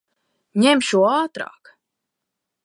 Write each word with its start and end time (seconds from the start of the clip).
Ņem 0.63 0.81
šo 0.87 1.03
ātrāk! 1.11 1.73